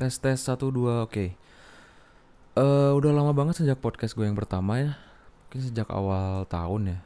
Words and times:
Tes 0.00 0.16
tes 0.16 0.40
satu 0.40 0.72
dua 0.72 1.04
oke. 1.04 1.36
Eh 2.56 2.92
udah 2.96 3.12
lama 3.12 3.36
banget 3.36 3.60
sejak 3.60 3.84
podcast 3.84 4.16
gue 4.16 4.24
yang 4.24 4.32
pertama 4.32 4.80
ya. 4.80 4.96
Mungkin 5.44 5.60
sejak 5.60 5.92
awal 5.92 6.48
tahun 6.48 6.96
ya. 6.96 6.98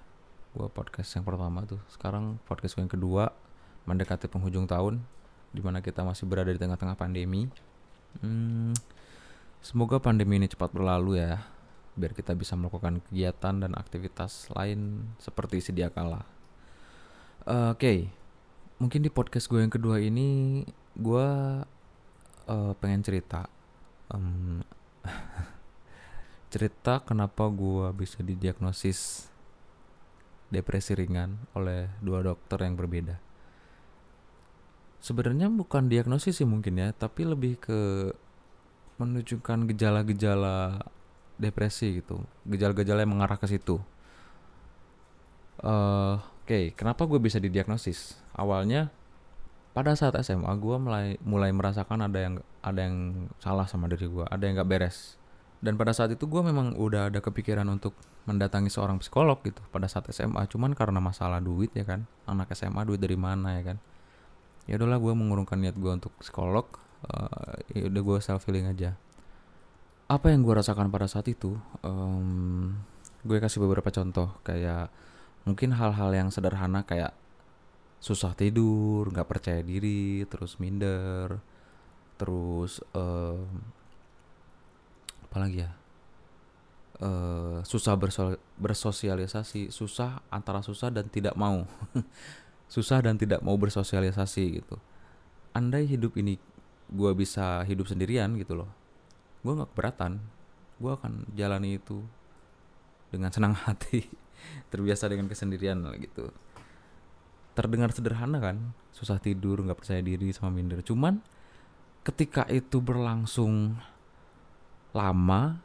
Gue 0.55 0.71
podcast 0.71 1.11
yang 1.19 1.27
pertama 1.27 1.67
tuh. 1.67 1.83
Sekarang 1.91 2.39
podcast 2.47 2.79
gue 2.79 2.87
yang 2.87 2.95
kedua 2.95 3.35
mendekati 3.83 4.31
penghujung 4.31 4.71
tahun 4.71 5.03
di 5.51 5.59
mana 5.59 5.83
kita 5.83 6.07
masih 6.07 6.23
berada 6.31 6.55
di 6.55 6.61
tengah-tengah 6.63 6.95
pandemi. 6.95 7.51
Hmm, 8.23 8.71
semoga 9.59 9.99
pandemi 9.99 10.39
ini 10.39 10.47
cepat 10.47 10.71
berlalu 10.71 11.19
ya 11.19 11.43
biar 11.99 12.15
kita 12.15 12.31
bisa 12.39 12.55
melakukan 12.55 13.03
kegiatan 13.11 13.59
dan 13.59 13.75
aktivitas 13.75 14.55
lain 14.55 15.11
seperti 15.19 15.59
sedia 15.59 15.91
kala. 15.91 16.23
Eh, 17.43 17.75
Oke, 17.75 18.07
mungkin 18.79 19.03
di 19.03 19.11
podcast 19.11 19.51
gue 19.51 19.59
yang 19.59 19.75
kedua 19.75 19.99
ini 19.99 20.63
gue 20.95 21.27
eh, 22.49 22.73
pengen 22.79 23.03
cerita 23.05 23.49
Em, 24.13 24.61
cerita 26.53 27.01
kenapa 27.03 27.49
gue 27.49 27.89
bisa 27.97 28.21
didiagnosis 28.21 29.31
depresi 30.53 30.95
ringan 30.95 31.35
oleh 31.57 31.91
dua 32.05 32.23
dokter 32.23 32.63
yang 32.63 32.77
berbeda. 32.77 33.17
Sebenarnya 35.03 35.51
bukan 35.53 35.91
diagnosis 35.91 36.41
sih 36.41 36.49
mungkin 36.49 36.81
ya, 36.81 36.89
tapi 36.95 37.27
lebih 37.29 37.61
ke 37.61 38.13
menunjukkan 38.97 39.67
gejala-gejala 39.75 40.81
depresi 41.37 41.99
gitu, 41.99 42.23
gejala-gejala 42.47 43.03
yang 43.03 43.19
mengarah 43.19 43.37
ke 43.37 43.51
situ. 43.51 43.83
Eh, 45.65 46.17
Oke, 46.45 46.77
kenapa 46.77 47.09
gue 47.09 47.17
bisa 47.17 47.41
didiagnosis? 47.41 48.21
Awalnya 48.37 48.93
pada 49.75 49.99
saat 49.99 50.15
SMA 50.23 50.55
gue 50.63 50.77
mulai 50.79 51.19
mulai 51.27 51.51
merasakan 51.51 52.07
ada 52.07 52.19
yang 52.23 52.35
ada 52.63 52.81
yang 52.87 53.27
salah 53.43 53.67
sama 53.67 53.91
diri 53.91 54.07
gue, 54.07 54.23
ada 54.23 54.41
yang 54.47 54.55
nggak 54.55 54.71
beres. 54.71 55.19
Dan 55.59 55.75
pada 55.75 55.91
saat 55.91 56.15
itu 56.15 56.31
gue 56.31 56.43
memang 56.45 56.79
udah 56.79 57.11
ada 57.11 57.19
kepikiran 57.19 57.67
untuk 57.67 57.97
mendatangi 58.31 58.71
seorang 58.71 59.03
psikolog 59.03 59.41
gitu 59.43 59.59
pada 59.75 59.91
saat 59.91 60.07
SMA. 60.15 60.47
Cuman 60.47 60.79
karena 60.79 61.03
masalah 61.03 61.43
duit 61.43 61.75
ya 61.75 61.83
kan, 61.83 62.07
anak 62.31 62.55
SMA 62.55 62.87
duit 62.87 63.03
dari 63.03 63.19
mana 63.19 63.59
ya 63.59 63.75
kan? 63.75 63.79
Ya 64.71 64.79
udahlah 64.79 65.03
gue 65.03 65.13
mengurungkan 65.13 65.59
niat 65.59 65.75
gue 65.75 65.91
untuk 65.91 66.15
psikolog. 66.23 66.65
eh, 67.05 67.83
ya 67.83 67.83
udah 67.91 68.03
gue 68.05 68.19
self 68.23 68.47
healing 68.49 68.71
aja. 68.71 68.97
Apa 70.09 70.33
yang 70.33 70.41
gue 70.45 70.55
rasakan 70.57 70.89
pada 70.89 71.05
saat 71.11 71.27
itu? 71.29 71.57
em, 71.85 72.77
gue 73.25 73.37
kasih 73.41 73.61
beberapa 73.65 73.89
contoh 73.89 74.37
kayak 74.45 74.93
mungkin 75.49 75.73
hal-hal 75.77 76.13
yang 76.13 76.29
sederhana 76.29 76.85
kayak 76.85 77.17
susah 78.05 78.37
tidur, 78.37 79.09
nggak 79.09 79.25
percaya 79.25 79.65
diri, 79.65 80.29
terus 80.29 80.61
minder, 80.61 81.41
terus 82.21 82.85
em, 82.93 83.49
apa 85.25 85.37
lagi 85.41 85.65
ya? 85.65 85.73
Eh, 87.01 87.59
susah 87.65 87.97
berso- 87.97 88.41
bersosialisasi, 88.61 89.73
susah 89.73 90.21
antara 90.29 90.61
susah 90.61 90.93
dan 90.93 91.09
tidak 91.09 91.33
mau, 91.33 91.65
susah 92.75 93.01
dan 93.01 93.17
tidak 93.17 93.41
mau 93.41 93.57
bersosialisasi 93.57 94.61
gitu. 94.61 94.77
Andai 95.57 95.89
hidup 95.89 96.13
ini 96.21 96.37
gue 96.93 97.13
bisa 97.17 97.65
hidup 97.65 97.89
sendirian 97.89 98.37
gitu 98.37 98.53
loh, 98.53 98.69
gue 99.41 99.53
nggak 99.57 99.73
keberatan, 99.73 100.21
gue 100.77 100.93
akan 100.93 101.25
jalani 101.33 101.81
itu 101.81 102.05
dengan 103.09 103.33
senang 103.33 103.57
hati, 103.57 104.05
terbiasa 104.73 105.09
dengan 105.09 105.25
kesendirian 105.25 105.81
gitu 106.05 106.44
terdengar 107.55 107.95
sederhana 107.95 108.43
kan? 108.43 108.75
Susah 108.91 109.23
tidur 109.23 109.63
nggak 109.63 109.79
percaya 109.79 110.03
diri 110.03 110.35
sama 110.35 110.55
minder. 110.55 110.83
Cuman 110.83 111.23
ketika 112.05 112.45
itu 112.51 112.83
berlangsung 112.83 113.79
lama 114.95 115.59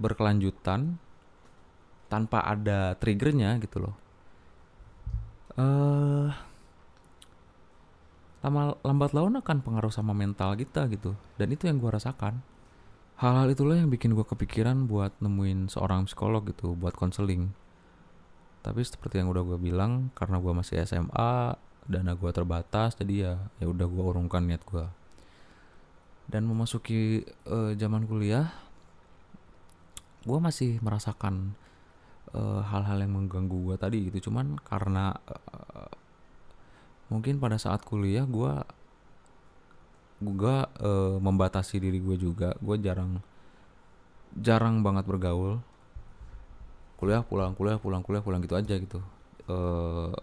berkelanjutan 0.00 0.96
tanpa 2.08 2.44
ada 2.44 2.94
triggernya 3.00 3.56
gitu 3.60 3.88
loh. 3.88 3.96
Eh 5.56 6.28
lama 8.42 8.74
lambat 8.82 9.14
laun 9.14 9.38
akan 9.38 9.58
pengaruh 9.62 9.92
sama 9.92 10.12
mental 10.12 10.52
kita 10.56 10.84
gitu. 10.92 11.16
Dan 11.40 11.52
itu 11.56 11.64
yang 11.68 11.80
gua 11.80 11.96
rasakan. 11.96 12.44
Hal-hal 13.16 13.54
itulah 13.54 13.78
yang 13.78 13.88
bikin 13.88 14.12
gua 14.12 14.26
kepikiran 14.26 14.84
buat 14.90 15.14
nemuin 15.22 15.70
seorang 15.70 16.10
psikolog 16.10 16.42
gitu 16.48 16.74
buat 16.74 16.92
konseling 16.98 17.54
tapi 18.62 18.86
seperti 18.86 19.18
yang 19.18 19.30
udah 19.34 19.42
gue 19.42 19.58
bilang 19.58 20.14
karena 20.14 20.38
gue 20.38 20.52
masih 20.54 20.86
SMA 20.86 21.58
dana 21.82 22.12
gue 22.14 22.30
terbatas 22.30 22.94
jadi 22.94 23.14
ya 23.14 23.32
ya 23.58 23.66
udah 23.66 23.86
gue 23.90 24.04
urungkan 24.06 24.46
niat 24.46 24.62
gue 24.62 24.86
dan 26.30 26.46
memasuki 26.46 27.26
eh, 27.26 27.72
zaman 27.74 28.06
kuliah 28.06 28.48
gue 30.22 30.38
masih 30.38 30.78
merasakan 30.80 31.54
eh, 32.34 32.62
hal-hal 32.62 33.02
yang 33.02 33.12
mengganggu 33.18 33.58
gue 33.72 33.76
tadi 33.78 33.98
gitu. 34.10 34.30
Cuman 34.30 34.58
karena 34.62 35.14
eh, 35.26 35.90
mungkin 37.10 37.42
pada 37.42 37.58
saat 37.58 37.82
kuliah 37.82 38.24
gue 38.24 38.54
gue 40.22 40.56
eh, 40.62 41.16
membatasi 41.18 41.82
diri 41.82 41.98
gue 41.98 42.16
juga. 42.16 42.54
Gue 42.62 42.78
jarang 42.78 43.18
jarang 44.38 44.80
banget 44.80 45.04
bergaul 45.04 45.60
kuliah 47.02 47.26
pulang 47.26 47.58
kuliah 47.58 47.82
pulang 47.82 47.98
kuliah 48.06 48.22
pulang 48.22 48.38
gitu 48.38 48.54
aja 48.54 48.78
gitu. 48.78 49.02
Eh 49.50 50.14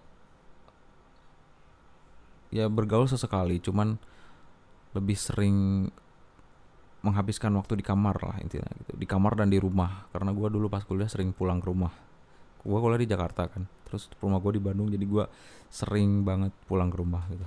ya 2.56 2.72
bergaul 2.72 3.12
sesekali 3.12 3.60
cuman 3.60 4.00
lebih 4.96 5.20
sering 5.20 5.86
menghabiskan 7.04 7.52
waktu 7.60 7.80
di 7.80 7.84
kamar 7.84 8.16
lah 8.24 8.40
intinya 8.40 8.72
gitu. 8.80 8.96
Di 8.96 9.04
kamar 9.04 9.36
dan 9.36 9.52
di 9.52 9.60
rumah 9.60 10.08
karena 10.16 10.32
gua 10.32 10.48
dulu 10.48 10.72
pas 10.72 10.88
kuliah 10.88 11.12
sering 11.12 11.36
pulang 11.36 11.60
ke 11.60 11.68
rumah. 11.68 11.92
Gua 12.64 12.80
kuliah 12.80 13.04
di 13.04 13.12
Jakarta 13.12 13.52
kan 13.52 13.68
terus 13.84 14.08
rumah 14.24 14.40
gua 14.40 14.56
di 14.56 14.64
Bandung 14.64 14.88
jadi 14.88 15.04
gua 15.04 15.28
sering 15.68 16.24
banget 16.24 16.56
pulang 16.64 16.88
ke 16.88 16.96
rumah 16.96 17.28
gitu. 17.28 17.44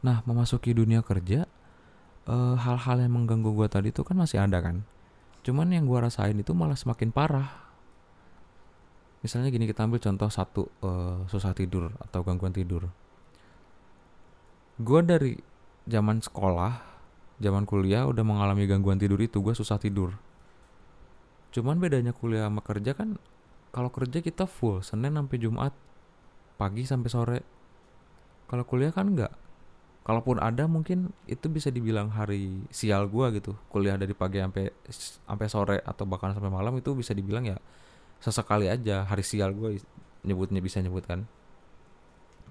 Nah 0.00 0.24
memasuki 0.24 0.72
dunia 0.72 1.04
kerja 1.04 1.44
eh, 2.24 2.56
hal-hal 2.56 3.04
yang 3.04 3.12
mengganggu 3.20 3.52
gua 3.52 3.68
tadi 3.68 3.92
itu 3.92 4.00
kan 4.00 4.16
masih 4.16 4.40
ada 4.40 4.64
kan 4.64 4.80
Cuman 5.44 5.68
yang 5.70 5.84
gua 5.84 6.08
rasain 6.08 6.34
itu 6.34 6.56
malah 6.56 6.74
semakin 6.74 7.12
parah. 7.12 7.68
Misalnya 9.20 9.52
gini 9.52 9.68
kita 9.68 9.84
ambil 9.84 10.00
contoh 10.00 10.28
satu 10.32 10.62
eh, 10.80 11.16
susah 11.28 11.52
tidur 11.52 11.92
atau 12.00 12.24
gangguan 12.24 12.56
tidur. 12.56 12.88
Gua 14.80 15.04
dari 15.04 15.36
zaman 15.84 16.24
sekolah, 16.24 16.72
zaman 17.38 17.68
kuliah 17.68 18.08
udah 18.08 18.24
mengalami 18.24 18.64
gangguan 18.64 18.96
tidur 18.96 19.20
itu, 19.20 19.44
gua 19.44 19.52
susah 19.52 19.76
tidur. 19.76 20.16
Cuman 21.52 21.78
bedanya 21.78 22.16
kuliah 22.16 22.48
sama 22.48 22.64
kerja 22.64 22.96
kan 22.96 23.20
kalau 23.70 23.90
kerja 23.92 24.24
kita 24.24 24.48
full 24.48 24.80
Senin 24.80 25.14
sampai 25.14 25.36
Jumat 25.38 25.76
pagi 26.56 26.88
sampai 26.88 27.10
sore. 27.12 27.40
Kalau 28.48 28.64
kuliah 28.64 28.94
kan 28.94 29.12
enggak. 29.12 29.43
Kalaupun 30.04 30.36
ada 30.36 30.68
mungkin 30.68 31.16
itu 31.24 31.48
bisa 31.48 31.72
dibilang 31.72 32.12
hari 32.12 32.60
sial 32.68 33.08
gua 33.08 33.32
gitu. 33.32 33.56
Kuliah 33.72 33.96
dari 33.96 34.12
pagi 34.12 34.36
sampai 34.36 34.68
sampai 35.24 35.46
sore 35.48 35.76
atau 35.80 36.04
bahkan 36.04 36.36
sampai 36.36 36.52
malam 36.52 36.76
itu 36.76 36.92
bisa 36.92 37.16
dibilang 37.16 37.48
ya 37.48 37.56
sesekali 38.20 38.68
aja 38.68 39.08
hari 39.08 39.24
sial 39.24 39.56
gua 39.56 39.72
nyebutnya 40.20 40.60
bisa 40.60 40.84
nyebut 40.84 41.08
kan. 41.08 41.24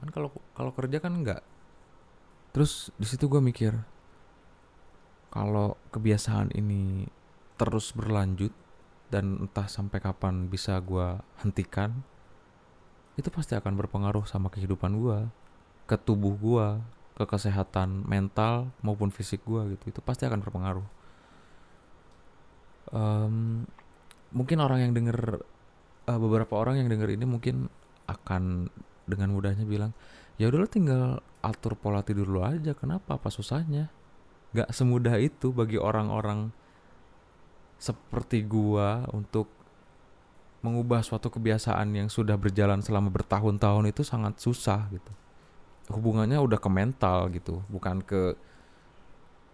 Kan 0.02 0.10
kalau 0.10 0.34
kalau 0.58 0.74
kerja 0.74 0.98
kan 0.98 1.14
enggak. 1.14 1.46
Terus 2.58 2.90
di 2.98 3.06
situ 3.06 3.30
gua 3.30 3.42
mikir 3.42 3.78
kalau 5.30 5.78
kebiasaan 5.94 6.54
ini 6.58 7.06
terus 7.58 7.94
berlanjut 7.94 8.54
dan 9.14 9.46
entah 9.46 9.70
sampai 9.70 10.02
kapan 10.02 10.50
bisa 10.50 10.82
gua 10.82 11.22
hentikan 11.46 12.02
itu 13.14 13.30
pasti 13.30 13.54
akan 13.54 13.78
berpengaruh 13.78 14.26
sama 14.26 14.50
kehidupan 14.50 14.98
gua, 14.98 15.30
ke 15.86 15.94
tubuh 16.02 16.34
gua, 16.34 16.82
ke 17.14 17.24
kesehatan 17.30 18.10
mental 18.10 18.74
maupun 18.82 19.14
fisik 19.14 19.46
gua 19.46 19.70
gitu 19.70 19.94
itu 19.94 20.00
pasti 20.02 20.26
akan 20.26 20.42
berpengaruh. 20.42 20.88
Em, 22.94 23.66
mungkin 24.34 24.58
orang 24.62 24.90
yang 24.90 24.94
denger 24.98 25.46
eh, 26.10 26.20
beberapa 26.20 26.58
orang 26.58 26.82
yang 26.82 26.90
denger 26.90 27.14
ini 27.14 27.26
mungkin 27.30 27.70
akan 28.10 28.68
dengan 29.06 29.30
mudahnya 29.32 29.64
bilang 29.68 29.92
ya 30.42 30.50
udah 30.50 30.60
lo 30.66 30.68
tinggal 30.68 31.06
atur 31.46 31.78
pola 31.78 32.02
tidur 32.02 32.26
lo 32.26 32.42
aja 32.42 32.74
kenapa? 32.74 33.22
Apa 33.22 33.30
susahnya? 33.30 33.94
Gak 34.54 34.74
semudah 34.74 35.18
itu 35.22 35.54
bagi 35.54 35.78
orang-orang 35.78 36.50
seperti 37.78 38.42
gua 38.46 39.06
untuk 39.14 39.50
mengubah 40.64 41.04
suatu 41.04 41.28
kebiasaan 41.28 41.92
yang 41.94 42.08
sudah 42.08 42.40
berjalan 42.40 42.80
selama 42.80 43.12
bertahun-tahun 43.12 43.92
itu 43.92 44.02
sangat 44.08 44.40
susah 44.40 44.88
gitu 44.90 45.12
hubungannya 45.92 46.40
udah 46.40 46.60
ke 46.62 46.70
mental 46.72 47.28
gitu 47.36 47.60
bukan 47.68 48.00
ke 48.00 48.40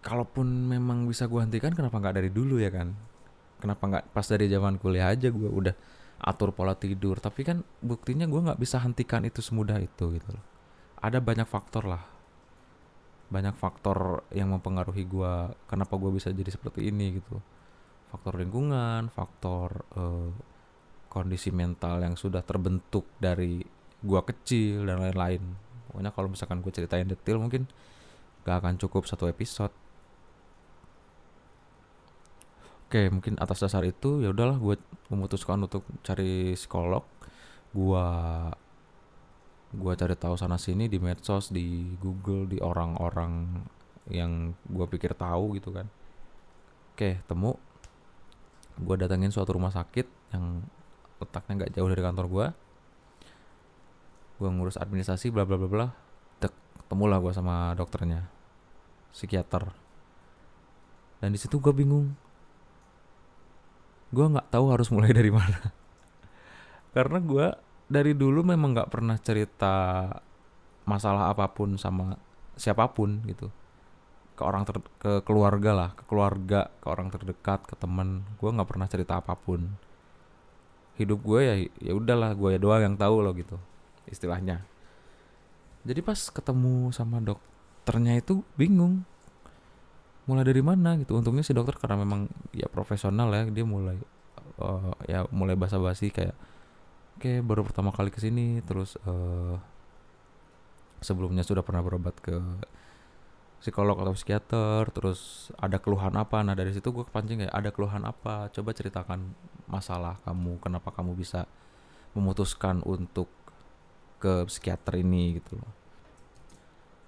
kalaupun 0.00 0.46
memang 0.46 1.04
bisa 1.08 1.26
gua 1.26 1.44
hentikan 1.44 1.74
kenapa 1.74 1.96
nggak 2.00 2.16
dari 2.20 2.30
dulu 2.32 2.60
ya 2.60 2.72
kan? 2.72 2.92
Kenapa 3.60 3.82
nggak 3.84 4.04
pas 4.16 4.24
dari 4.24 4.48
zaman 4.48 4.80
kuliah 4.80 5.12
aja 5.12 5.28
gua 5.28 5.50
udah 5.52 5.74
atur 6.20 6.52
pola 6.52 6.76
tidur 6.76 7.16
tapi 7.16 7.44
kan 7.44 7.64
buktinya 7.80 8.28
gua 8.28 8.52
nggak 8.52 8.60
bisa 8.60 8.80
hentikan 8.80 9.24
itu 9.28 9.44
semudah 9.44 9.76
itu 9.80 10.16
gitu 10.16 10.28
loh. 10.32 10.44
Ada 11.00 11.20
banyak 11.20 11.48
faktor 11.48 11.88
lah. 11.88 12.04
Banyak 13.30 13.54
faktor 13.56 14.26
yang 14.34 14.50
mempengaruhi 14.50 15.06
gue 15.06 15.54
kenapa 15.70 15.94
gue 15.94 16.10
bisa 16.10 16.34
jadi 16.34 16.50
seperti 16.50 16.90
ini 16.90 17.22
gitu. 17.22 17.38
Faktor 18.10 18.36
lingkungan 18.42 19.06
faktor 19.06 19.86
uh, 19.94 20.34
kondisi 21.06 21.54
mental 21.54 22.02
yang 22.02 22.18
sudah 22.18 22.42
terbentuk 22.42 23.06
dari 23.22 23.62
gue 24.02 24.20
kecil 24.26 24.82
dan 24.82 24.98
lain-lain 24.98 25.69
pokoknya 25.90 26.14
kalau 26.14 26.30
misalkan 26.30 26.62
gue 26.62 26.70
ceritain 26.70 27.04
detail 27.04 27.42
mungkin 27.42 27.66
gak 28.46 28.62
akan 28.62 28.78
cukup 28.78 29.04
satu 29.10 29.26
episode. 29.26 29.74
Oke 32.86 33.06
mungkin 33.10 33.38
atas 33.38 33.62
dasar 33.62 33.82
itu 33.86 34.22
ya 34.22 34.30
udahlah 34.30 34.58
gue 34.58 34.78
memutuskan 35.10 35.58
untuk 35.58 35.82
cari 36.06 36.54
psikolog. 36.54 37.02
Gue 37.74 38.06
gue 39.70 39.92
cari 39.94 40.14
tahu 40.18 40.34
sana 40.34 40.58
sini 40.58 40.90
di 40.90 40.98
medsos 40.98 41.54
di 41.54 41.94
Google 41.98 42.50
di 42.50 42.58
orang-orang 42.58 43.62
yang 44.10 44.54
gue 44.66 44.86
pikir 44.90 45.14
tahu 45.14 45.58
gitu 45.58 45.70
kan. 45.74 45.86
Oke 46.94 47.22
temu. 47.26 47.58
Gue 48.78 48.94
datengin 48.94 49.30
suatu 49.30 49.54
rumah 49.54 49.70
sakit 49.74 50.06
yang 50.34 50.62
letaknya 51.20 51.52
nggak 51.66 51.72
jauh 51.76 51.88
dari 51.90 52.02
kantor 52.02 52.26
gue 52.26 52.46
gue 54.40 54.48
ngurus 54.48 54.80
administrasi 54.80 55.28
bla 55.28 55.44
bla 55.44 55.60
bla 55.60 55.68
bla. 55.68 55.86
Dek 56.40 56.52
temulah 56.88 57.20
gue 57.20 57.28
sama 57.36 57.76
dokternya 57.76 58.24
psikiater. 59.12 59.68
Dan 61.20 61.36
di 61.36 61.38
situ 61.38 61.60
gue 61.60 61.76
bingung. 61.76 62.16
Gue 64.08 64.26
nggak 64.32 64.48
tahu 64.48 64.72
harus 64.72 64.88
mulai 64.96 65.12
dari 65.12 65.28
mana. 65.28 65.76
Karena 66.96 67.20
gue 67.20 67.46
dari 67.92 68.16
dulu 68.16 68.40
memang 68.40 68.72
nggak 68.72 68.90
pernah 68.90 69.20
cerita 69.20 70.08
masalah 70.88 71.28
apa 71.28 71.52
pun 71.52 71.76
sama 71.76 72.16
siapa 72.56 72.88
pun 72.96 73.20
gitu. 73.28 73.52
Ke 74.40 74.48
orang 74.48 74.64
ter 74.64 74.80
ke 74.96 75.20
keluarga 75.20 75.76
lah 75.76 75.90
ke 75.92 76.08
keluarga 76.08 76.72
ke 76.80 76.88
orang 76.88 77.12
terdekat 77.12 77.68
ke 77.68 77.76
teman. 77.76 78.24
Gue 78.40 78.48
nggak 78.48 78.66
pernah 78.72 78.88
cerita 78.88 79.20
apa 79.20 79.36
pun. 79.36 79.68
Hidup 80.96 81.20
gue 81.20 81.40
ya 81.44 81.54
ya 81.76 81.92
udahlah 81.92 82.32
gue 82.32 82.56
ya 82.56 82.58
doang 82.58 82.80
yang 82.80 82.96
tahu 82.96 83.20
loh 83.20 83.36
gitu 83.36 83.60
istilahnya. 84.10 84.66
Jadi 85.86 86.00
pas 86.04 86.18
ketemu 86.18 86.92
sama 86.92 87.22
dokternya 87.24 88.20
itu 88.20 88.44
bingung. 88.58 89.06
Mulai 90.28 90.44
dari 90.44 90.60
mana 90.60 91.00
gitu. 91.00 91.16
Untungnya 91.16 91.46
si 91.46 91.56
dokter 91.56 91.74
karena 91.80 92.04
memang 92.04 92.28
ya 92.52 92.68
profesional 92.68 93.32
ya 93.32 93.48
dia 93.48 93.64
mulai 93.64 93.96
uh, 94.60 94.92
ya 95.08 95.24
mulai 95.32 95.56
basa-basi 95.56 96.12
kayak 96.12 96.36
oke 97.16 97.32
baru 97.42 97.64
pertama 97.64 97.90
kali 97.90 98.12
ke 98.12 98.20
sini 98.20 98.60
terus 98.62 99.00
uh, 99.08 99.56
sebelumnya 101.00 101.42
sudah 101.42 101.64
pernah 101.64 101.80
berobat 101.80 102.14
ke 102.20 102.36
psikolog 103.60 104.00
atau 104.00 104.16
psikiater. 104.16 104.88
Terus 104.90 105.52
ada 105.60 105.78
keluhan 105.78 106.16
apa? 106.16 106.40
Nah 106.40 106.56
dari 106.56 106.72
situ 106.72 106.90
gue 106.90 107.04
kepancing 107.08 107.46
kayak 107.46 107.54
ada 107.54 107.70
keluhan 107.70 108.02
apa? 108.08 108.48
Coba 108.50 108.72
ceritakan 108.72 109.36
masalah 109.68 110.18
kamu 110.26 110.58
kenapa 110.58 110.90
kamu 110.90 111.14
bisa 111.14 111.46
memutuskan 112.16 112.82
untuk 112.82 113.30
ke 114.20 114.44
psikiater 114.46 115.00
ini 115.00 115.40
gitu 115.40 115.56
loh. 115.56 115.72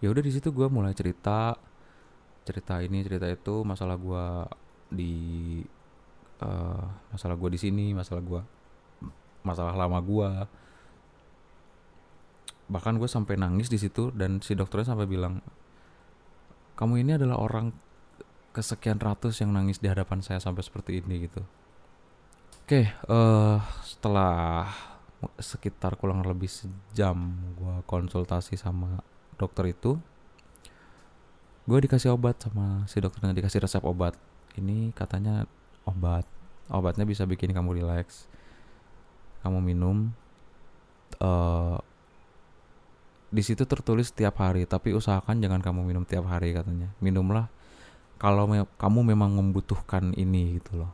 Ya 0.03 0.11
udah 0.11 0.25
di 0.25 0.32
situ 0.35 0.50
gue 0.50 0.67
mulai 0.67 0.97
cerita 0.97 1.55
cerita 2.43 2.82
ini 2.82 3.06
cerita 3.06 3.31
itu 3.31 3.62
masalah 3.62 3.94
gue 3.94 4.25
di 4.91 5.14
uh, 6.43 6.87
masalah 7.14 7.38
gue 7.38 7.50
di 7.55 7.61
sini 7.61 7.94
masalah 7.94 8.19
gue 8.19 8.43
masalah 9.47 9.75
lama 9.79 9.99
gue 10.03 10.31
bahkan 12.67 12.99
gue 12.99 13.06
sampai 13.06 13.38
nangis 13.38 13.70
di 13.70 13.79
situ 13.79 14.11
dan 14.14 14.43
si 14.43 14.59
dokternya 14.59 14.94
sampai 14.94 15.06
bilang 15.06 15.38
kamu 16.75 17.06
ini 17.06 17.14
adalah 17.14 17.38
orang 17.38 17.70
kesekian 18.50 18.99
ratus 18.99 19.38
yang 19.38 19.55
nangis 19.55 19.79
di 19.79 19.87
hadapan 19.87 20.20
saya 20.20 20.43
sampai 20.43 20.61
seperti 20.61 21.00
ini 21.00 21.31
gitu. 21.31 21.41
Oke 22.67 22.91
uh, 23.06 23.59
setelah 23.87 24.67
sekitar 25.39 25.95
kurang 25.99 26.27
lebih 26.27 26.51
sejam 26.51 27.39
gue 27.55 27.77
konsultasi 27.87 28.59
sama 28.59 29.03
dokter 29.39 29.71
itu 29.71 29.99
gue 31.63 31.79
dikasih 31.79 32.11
obat 32.15 32.43
sama 32.43 32.83
si 32.91 32.99
dokternya 32.99 33.39
dikasih 33.39 33.63
resep 33.63 33.83
obat. 33.87 34.19
Ini 34.59 34.91
katanya 34.93 35.47
obat 35.87 36.27
obatnya 36.71 37.07
bisa 37.07 37.23
bikin 37.27 37.55
kamu 37.55 37.83
rileks 37.83 38.27
kamu 39.43 39.59
minum 39.59 40.15
uh, 41.19 41.79
di 43.33 43.43
situ 43.43 43.65
tertulis 43.65 44.13
tiap 44.13 44.39
hari 44.39 44.69
tapi 44.69 44.93
usahakan 44.93 45.41
jangan 45.41 45.61
kamu 45.65 45.89
minum 45.89 46.05
tiap 46.05 46.29
hari 46.29 46.53
katanya. 46.53 46.93
Minumlah 47.01 47.49
kalau 48.21 48.47
me 48.47 48.69
kamu 48.79 49.15
memang 49.15 49.35
membutuhkan 49.35 50.15
ini 50.15 50.61
gitu 50.61 50.85
loh. 50.85 50.93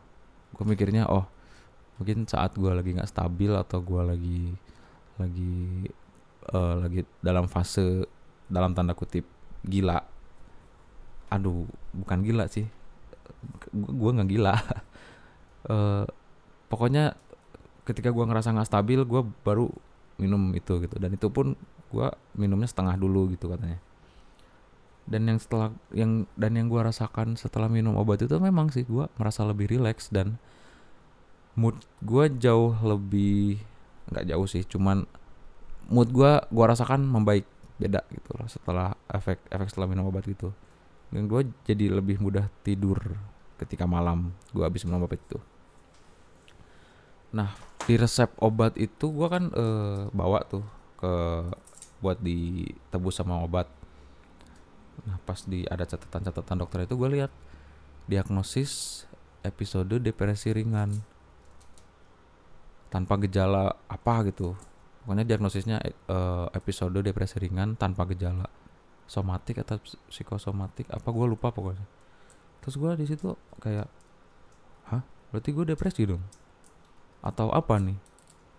Gue 0.55 0.65
mikirnya 0.65 1.09
oh 1.11 1.27
mungkin 1.99 2.25
saat 2.31 2.55
gue 2.55 2.71
lagi 2.71 2.95
nggak 2.95 3.11
stabil 3.11 3.51
atau 3.51 3.83
gue 3.83 4.03
lagi 4.07 4.43
lagi 5.19 5.55
uh, 6.55 6.75
lagi 6.79 7.03
dalam 7.19 7.51
fase 7.51 8.07
dalam 8.47 8.73
tanda 8.73 8.95
kutip 8.95 9.27
gila. 9.67 10.01
Aduh 11.29 11.67
bukan 11.93 12.19
gila 12.25 12.47
sih. 12.47 12.65
Gue 13.75 14.11
nggak 14.15 14.31
gila. 14.31 14.55
Uh, 15.69 16.07
pokoknya 16.71 17.19
ketika 17.85 18.15
gue 18.15 18.25
ngerasa 18.25 18.55
nggak 18.55 18.69
stabil 18.71 19.01
gue 19.03 19.23
baru 19.43 19.67
minum 20.23 20.55
itu 20.55 20.79
gitu. 20.79 20.97
Dan 20.97 21.19
itu 21.19 21.29
pun 21.29 21.59
gue 21.91 22.09
minumnya 22.39 22.71
setengah 22.71 22.95
dulu 22.95 23.29
gitu 23.35 23.51
katanya. 23.51 23.83
Dan 25.09 25.25
yang 25.25 25.41
setelah 25.41 25.73
yang 25.91 26.29
dan 26.37 26.55
yang 26.55 26.71
gue 26.71 26.79
rasakan 26.79 27.35
setelah 27.35 27.67
minum 27.67 27.97
obat 27.97 28.23
itu 28.23 28.37
memang 28.39 28.69
sih 28.71 28.85
gue 28.85 29.09
merasa 29.17 29.43
lebih 29.43 29.67
rileks 29.73 30.13
dan 30.13 30.37
mood 31.59 31.75
gue 31.99 32.25
jauh 32.39 32.79
lebih 32.87 33.59
nggak 34.15 34.31
jauh 34.31 34.47
sih 34.47 34.63
cuman 34.63 35.03
mood 35.91 36.09
gue 36.15 36.33
gue 36.39 36.65
rasakan 36.65 37.03
membaik 37.03 37.45
beda 37.83 38.07
gitu 38.15 38.31
loh 38.39 38.47
setelah 38.47 38.95
efek 39.11 39.43
efek 39.51 39.67
setelah 39.75 39.91
minum 39.91 40.07
obat 40.07 40.23
itu 40.31 40.55
dan 41.11 41.27
gue 41.27 41.41
jadi 41.67 41.91
lebih 41.91 42.21
mudah 42.21 42.47
tidur 42.63 43.01
ketika 43.59 43.89
malam 43.89 44.31
gue 44.55 44.63
habis 44.63 44.85
minum 44.87 45.05
obat 45.05 45.19
itu. 45.19 45.39
Nah 47.35 47.53
di 47.85 47.97
resep 47.97 48.29
obat 48.39 48.77
itu 48.77 49.09
gue 49.09 49.29
kan 49.29 49.49
uh, 49.53 50.13
bawa 50.13 50.45
tuh 50.45 50.65
ke 51.01 51.13
buat 51.99 52.21
ditebus 52.21 53.19
sama 53.19 53.41
obat. 53.41 53.67
Nah 55.09 55.17
pas 55.25 55.41
di 55.49 55.65
ada 55.65 55.89
catatan-catatan 55.89 56.57
dokter 56.61 56.85
itu 56.85 56.95
gue 56.95 57.09
lihat 57.19 57.33
diagnosis 58.05 59.05
episode 59.43 59.97
depresi 60.01 60.53
ringan 60.53 61.01
tanpa 62.89 63.21
gejala 63.21 63.77
apa 63.89 64.29
gitu. 64.29 64.57
Pokoknya 65.05 65.25
diagnosisnya 65.25 65.81
uh, 66.13 66.53
episode 66.53 67.01
depresi 67.01 67.41
ringan 67.41 67.77
tanpa 67.77 68.05
gejala. 68.09 68.49
Somatik 69.09 69.65
atau 69.65 69.81
psikosomatik 70.13 70.93
apa 70.93 71.09
gue 71.09 71.27
lupa 71.29 71.49
pokoknya. 71.49 71.85
Terus 72.61 72.77
gue 72.77 72.91
di 73.01 73.07
situ 73.09 73.33
kayak 73.57 73.89
hah? 74.93 75.01
Berarti 75.33 75.49
gue 75.53 75.65
depresi 75.65 76.05
dong? 76.05 76.21
Atau 77.25 77.49
apa 77.49 77.81
nih? 77.81 77.97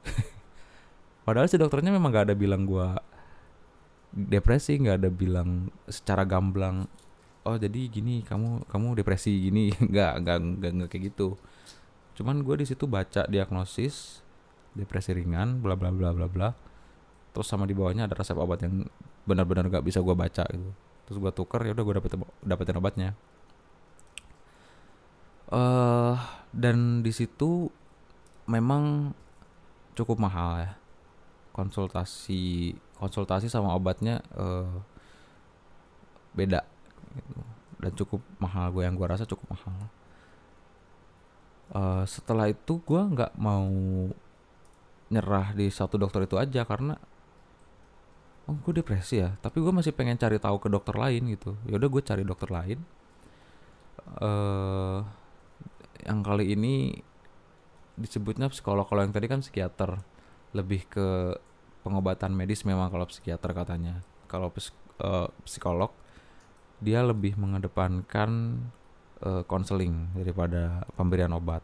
Padahal 1.25 1.45
si 1.45 1.61
dokternya 1.61 1.93
memang 1.93 2.09
gak 2.09 2.33
ada 2.33 2.35
bilang 2.37 2.65
gue 2.65 2.87
depresi 4.09 4.73
nggak 4.73 5.05
ada 5.05 5.09
bilang 5.13 5.69
secara 5.85 6.25
gamblang 6.25 6.89
oh 7.45 7.61
jadi 7.61 7.93
gini 7.93 8.25
kamu 8.25 8.65
kamu 8.65 8.87
depresi 8.97 9.31
gini. 9.37 9.69
Nggak 9.93 10.13
nggak 10.25 10.37
nggak 10.57 10.89
kayak 10.89 11.13
gitu 11.13 11.37
cuman 12.19 12.43
gue 12.43 12.59
di 12.59 12.67
situ 12.67 12.83
baca 12.83 13.23
diagnosis 13.31 14.19
depresi 14.75 15.15
ringan 15.15 15.63
bla 15.63 15.79
bla 15.79 15.87
bla 15.95 16.11
bla 16.11 16.27
bla. 16.27 16.49
Terus 17.31 17.47
sama 17.47 17.63
di 17.63 17.71
bawahnya 17.71 18.11
ada 18.11 18.19
resep 18.19 18.35
obat 18.35 18.59
yang 18.59 18.83
benar-benar 19.23 19.71
nggak 19.71 19.85
bisa 19.87 20.03
gue 20.03 20.11
baca 20.11 20.43
gitu. 20.51 20.69
Terus 21.07 21.17
gue 21.23 21.31
tuker 21.31 21.61
ya 21.63 21.71
udah 21.71 21.83
gue 21.87 21.95
dapet 21.95 22.11
dapetin 22.43 22.75
obatnya. 22.75 23.09
Uh, 25.49 26.19
dan 26.51 27.01
di 27.01 27.15
situ 27.15 27.71
memang 28.51 29.15
cukup 29.95 30.19
mahal 30.19 30.59
ya. 30.59 30.71
Konsultasi 31.55 32.75
konsultasi 32.99 33.47
sama 33.47 33.71
obatnya 33.71 34.19
uh, 34.35 34.83
beda 36.35 36.67
gitu. 37.15 37.41
dan 37.79 37.91
cukup 37.95 38.21
mahal 38.37 38.69
gue 38.75 38.83
yang 38.83 38.93
gue 38.99 39.07
rasa 39.07 39.23
cukup 39.23 39.55
mahal 39.55 39.87
uh, 41.73 42.03
setelah 42.05 42.49
itu 42.49 42.81
gue 42.83 43.01
nggak 43.01 43.33
mau 43.37 43.67
nyerah 45.09 45.57
di 45.57 45.73
satu 45.73 45.97
dokter 45.97 46.29
itu 46.29 46.37
aja 46.37 46.61
karena 46.63 46.93
oh 48.49 48.57
gue 48.57 48.81
depresi 48.81 49.21
ya. 49.21 49.37
Tapi 49.41 49.61
gue 49.61 49.73
masih 49.73 49.93
pengen 49.93 50.17
cari 50.17 50.41
tahu 50.41 50.57
ke 50.57 50.69
dokter 50.69 50.97
lain 50.97 51.29
gitu. 51.29 51.53
Ya 51.69 51.77
udah 51.77 51.89
gue 51.89 52.01
cari 52.01 52.23
dokter 52.25 52.49
lain. 52.49 52.79
Uh, 54.17 55.05
yang 56.01 56.25
kali 56.25 56.57
ini 56.57 56.97
disebutnya 57.93 58.49
psikolog. 58.49 58.89
Kalau 58.89 59.05
yang 59.05 59.13
tadi 59.13 59.29
kan 59.29 59.45
psikiater. 59.45 60.01
Lebih 60.57 60.89
ke 60.89 61.37
pengobatan 61.85 62.33
medis 62.33 62.65
memang 62.65 62.89
kalau 62.89 63.05
psikiater 63.05 63.53
katanya. 63.53 64.01
Kalau 64.25 64.49
uh, 64.49 65.29
psikolog 65.45 65.93
dia 66.79 67.03
lebih 67.03 67.35
mengedepankan 67.35 68.63
konseling 69.19 70.15
uh, 70.15 70.23
daripada 70.23 70.87
pemberian 70.95 71.35
obat. 71.35 71.59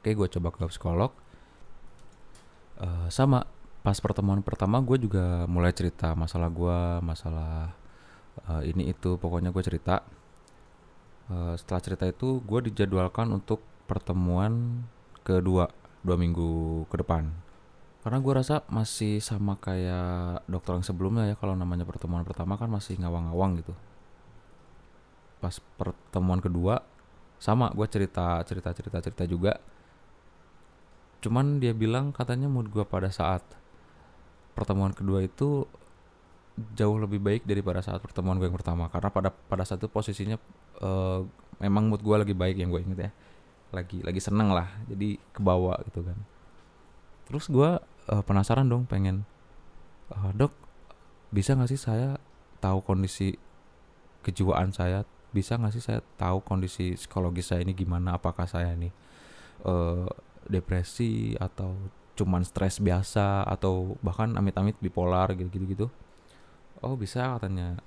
Oke 0.00 0.12
gue 0.12 0.28
coba 0.38 0.48
ke 0.52 0.68
psikolog. 0.68 1.10
Uh, 2.76 3.08
sama 3.08 3.48
pas 3.82 3.96
pertemuan 3.98 4.42
pertama 4.44 4.78
gue 4.82 4.98
juga 4.98 5.46
mulai 5.50 5.74
cerita 5.74 6.14
masalah 6.14 6.48
gue 6.50 6.78
masalah 7.02 7.74
uh, 8.46 8.62
ini 8.62 8.92
itu 8.92 9.16
pokoknya 9.16 9.54
gue 9.54 9.62
cerita. 9.64 10.04
Uh, 11.32 11.56
setelah 11.56 11.80
cerita 11.80 12.04
itu 12.04 12.44
gue 12.44 12.60
dijadwalkan 12.68 13.32
untuk 13.32 13.64
pertemuan 13.88 14.84
kedua 15.24 15.72
dua 16.04 16.16
minggu 16.18 16.82
ke 16.92 16.96
depan. 17.00 17.30
Karena 18.02 18.18
gue 18.18 18.32
rasa 18.34 18.66
masih 18.66 19.22
sama 19.22 19.54
kayak 19.62 20.42
dokter 20.50 20.74
yang 20.74 20.82
sebelumnya 20.82 21.30
ya 21.30 21.38
kalau 21.38 21.54
namanya 21.54 21.86
pertemuan 21.86 22.26
pertama 22.26 22.58
kan 22.58 22.66
masih 22.66 22.98
ngawang-ngawang 22.98 23.62
gitu 23.62 23.72
pas 25.42 25.58
pertemuan 25.58 26.38
kedua 26.38 26.86
sama 27.42 27.74
gue 27.74 27.86
cerita 27.90 28.38
cerita 28.46 28.70
cerita 28.70 28.98
cerita 29.02 29.24
juga. 29.26 29.58
Cuman 31.18 31.58
dia 31.58 31.74
bilang 31.74 32.14
katanya 32.14 32.46
mood 32.46 32.70
gue 32.70 32.86
pada 32.86 33.10
saat 33.10 33.42
pertemuan 34.54 34.94
kedua 34.94 35.26
itu 35.26 35.66
jauh 36.78 36.98
lebih 37.02 37.18
baik 37.18 37.42
daripada 37.42 37.82
saat 37.82 37.98
pertemuan 37.98 38.38
gue 38.38 38.46
yang 38.46 38.54
pertama. 38.54 38.86
Karena 38.86 39.10
pada 39.10 39.34
pada 39.34 39.66
saat 39.66 39.82
itu 39.82 39.90
posisinya 39.90 40.38
uh, 40.86 41.26
mood 41.66 41.98
gue 41.98 42.16
lagi 42.22 42.34
baik 42.38 42.62
yang 42.62 42.70
gue 42.70 42.78
inget 42.86 42.98
ya. 42.98 43.12
Lagi 43.74 43.98
lagi 44.06 44.22
seneng 44.22 44.54
lah. 44.54 44.70
Jadi 44.86 45.18
kebawa 45.34 45.82
gitu 45.90 46.06
kan. 46.06 46.18
Terus 47.26 47.50
gue 47.50 47.70
uh, 47.82 48.22
penasaran 48.22 48.70
dong 48.70 48.86
pengen 48.86 49.26
uh, 50.14 50.30
dok 50.30 50.54
bisa 51.34 51.58
nggak 51.58 51.70
sih 51.74 51.80
saya 51.80 52.20
tahu 52.62 52.84
kondisi 52.86 53.34
kejiwaan 54.22 54.70
saya 54.70 55.02
bisa 55.32 55.56
nggak 55.56 55.72
sih 55.74 55.84
saya 55.84 56.00
tahu 56.20 56.44
kondisi 56.44 56.94
psikologis 56.94 57.50
saya 57.50 57.64
ini 57.64 57.72
gimana? 57.72 58.20
Apakah 58.20 58.46
saya 58.46 58.72
ini 58.76 58.92
uh, 59.66 60.06
depresi 60.46 61.34
atau 61.40 61.74
cuman 62.12 62.44
stres 62.44 62.78
biasa 62.78 63.48
atau 63.48 63.96
bahkan 64.04 64.36
amit-amit 64.36 64.76
bipolar 64.78 65.32
gitu-gitu? 65.32 65.88
Gitu 65.88 65.88
oh 66.82 66.98
bisa 66.98 67.38
katanya. 67.38 67.78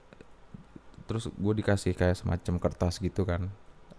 Terus 1.05 1.29
gue 1.29 1.53
dikasih 1.61 1.93
kayak 1.93 2.17
semacam 2.17 2.57
kertas 2.57 2.97
gitu 2.97 3.27
kan 3.27 3.51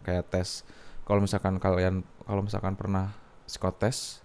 kayak 0.02 0.26
tes. 0.32 0.66
Kalau 1.06 1.22
misalkan 1.22 1.62
kalian 1.62 2.02
kalau 2.26 2.42
misalkan 2.42 2.74
pernah 2.74 3.14
psikotes 3.46 4.24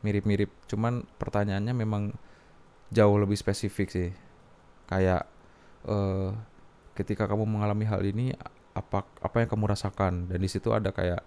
mirip-mirip. 0.00 0.48
Cuman 0.70 1.04
pertanyaannya 1.20 1.74
memang 1.76 2.16
jauh 2.88 3.16
lebih 3.20 3.36
spesifik 3.36 3.88
sih. 3.92 4.10
Kayak 4.88 5.28
uh, 5.84 6.32
ketika 6.96 7.28
kamu 7.28 7.44
mengalami 7.44 7.84
hal 7.84 8.00
ini 8.00 8.32
apa 8.72 9.04
apa 9.20 9.36
yang 9.44 9.48
kamu 9.52 9.64
rasakan? 9.70 10.32
Dan 10.32 10.40
di 10.40 10.48
situ 10.48 10.72
ada 10.72 10.90
kayak 10.90 11.20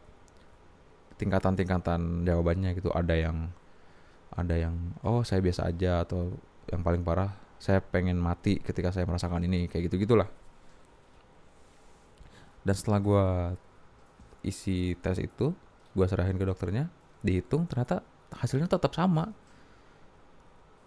tingkatan-tingkatan 1.21 2.25
jawabannya 2.25 2.73
gitu. 2.73 2.89
Ada 2.89 3.13
yang 3.13 3.53
ada 4.33 4.55
yang 4.57 4.97
oh 5.05 5.21
saya 5.21 5.39
biasa 5.45 5.69
aja 5.69 6.01
atau 6.01 6.33
yang 6.69 6.81
paling 6.81 7.05
parah 7.05 7.33
saya 7.61 7.83
pengen 7.83 8.17
mati 8.17 8.57
ketika 8.61 8.93
saya 8.93 9.05
merasakan 9.09 9.43
ini 9.43 9.67
kayak 9.67 9.89
gitu 9.89 10.05
gitulah 10.05 10.29
dan 12.63 12.75
setelah 12.75 12.99
gue 12.99 13.25
isi 14.45 14.95
tes 14.99 15.19
itu 15.19 15.51
gue 15.97 16.05
serahin 16.07 16.37
ke 16.37 16.45
dokternya 16.45 16.91
dihitung 17.23 17.67
ternyata 17.67 18.03
hasilnya 18.31 18.69
tetap 18.69 18.93
sama. 18.95 19.31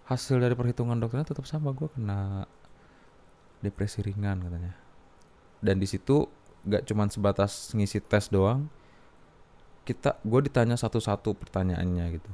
Hasil 0.07 0.39
dari 0.43 0.53
perhitungan 0.53 0.99
dokternya 0.99 1.27
tetap 1.33 1.47
sama 1.49 1.73
gue 1.73 1.89
kena 1.91 2.45
depresi 3.63 4.03
ringan 4.03 4.43
katanya. 4.43 4.75
Dan 5.63 5.79
di 5.79 5.87
situ 5.87 6.27
gak 6.67 6.87
cuman 6.87 7.09
sebatas 7.11 7.71
ngisi 7.75 8.03
tes 8.03 8.31
doang 8.31 8.67
kita 9.83 10.15
gue 10.23 10.41
ditanya 10.47 10.79
satu-satu 10.79 11.35
pertanyaannya 11.35 12.05
gitu. 12.19 12.31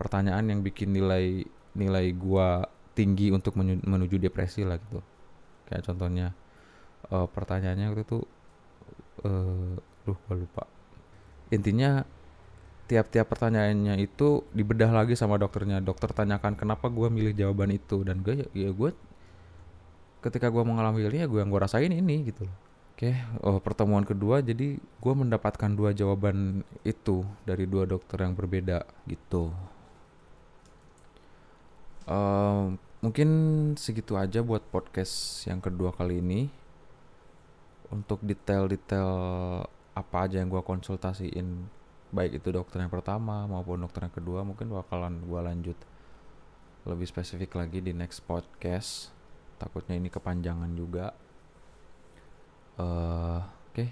Pertanyaan 0.00 0.48
yang 0.48 0.60
bikin 0.64 0.92
nilai 0.92 1.44
nilai 1.76 2.06
gue 2.16 2.48
tinggi 2.96 3.28
untuk 3.28 3.60
menuju 3.60 4.16
depresi 4.16 4.64
lah 4.64 4.80
gitu. 4.80 5.04
Kayak 5.68 5.92
contohnya 5.92 6.32
uh, 7.12 7.28
pertanyaannya 7.28 7.86
waktu 7.92 8.04
itu 8.08 8.18
uh, 9.28 9.76
duh 10.08 10.16
gue 10.16 10.36
lupa. 10.48 10.64
Intinya 11.52 12.04
tiap-tiap 12.88 13.28
pertanyaannya 13.28 14.00
itu 14.00 14.46
dibedah 14.56 14.88
lagi 14.96 15.12
sama 15.12 15.36
dokternya. 15.36 15.84
Dokter 15.84 16.08
tanyakan 16.08 16.56
kenapa 16.56 16.88
gue 16.88 17.08
milih 17.12 17.36
jawaban 17.36 17.74
itu? 17.76 18.00
Dan 18.00 18.24
gue 18.24 18.48
ya, 18.48 18.48
ya 18.56 18.70
gue 18.72 18.90
ketika 20.26 20.50
gue 20.50 20.62
mengalami 20.66 21.06
ini 21.06 21.22
ya 21.22 21.26
gue 21.30 21.38
yang 21.38 21.50
gue 21.54 21.60
rasain 21.62 21.94
ini 21.94 22.26
gitu 22.26 22.50
Oke, 22.96 23.12
oh, 23.44 23.60
pertemuan 23.60 24.08
kedua 24.08 24.40
jadi 24.40 24.80
gue 24.80 25.12
mendapatkan 25.12 25.68
dua 25.68 25.92
jawaban 25.92 26.64
itu 26.80 27.28
dari 27.44 27.68
dua 27.68 27.84
dokter 27.84 28.24
yang 28.24 28.32
berbeda 28.32 28.88
gitu. 29.04 29.52
Uh, 32.08 32.72
mungkin 33.04 33.28
segitu 33.76 34.16
aja 34.16 34.40
buat 34.40 34.64
podcast 34.72 35.44
yang 35.44 35.60
kedua 35.60 35.92
kali 35.92 36.24
ini. 36.24 36.48
Untuk 37.92 38.24
detail-detail 38.24 39.12
apa 39.92 40.16
aja 40.24 40.40
yang 40.40 40.48
gue 40.48 40.64
konsultasiin, 40.64 41.68
baik 42.16 42.40
itu 42.40 42.48
dokter 42.48 42.80
yang 42.80 42.88
pertama 42.88 43.44
maupun 43.44 43.84
dokter 43.84 44.08
yang 44.08 44.16
kedua, 44.16 44.40
mungkin 44.40 44.72
bakalan 44.72 45.20
gue 45.20 45.40
lanjut 45.44 45.78
lebih 46.88 47.04
spesifik 47.04 47.60
lagi 47.60 47.84
di 47.84 47.92
next 47.92 48.24
podcast. 48.24 49.15
Takutnya 49.56 49.96
ini 49.96 50.08
kepanjangan 50.12 50.72
juga. 50.76 51.16
Uh, 52.76 53.40
oke. 53.40 53.72
Okay. 53.72 53.90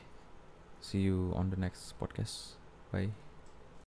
see 0.84 1.00
you 1.00 1.32
on 1.32 1.48
the 1.48 1.56
next 1.56 1.96
podcast. 1.96 2.60
Bye 2.92 3.23